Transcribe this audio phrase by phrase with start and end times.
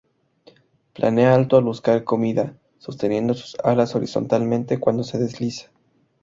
[0.95, 5.69] Planea alto al buscar comida, sosteniendo sus alas horizontalmente cuando se desliza.